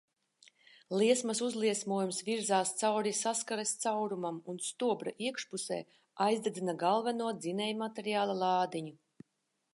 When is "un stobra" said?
4.55-5.15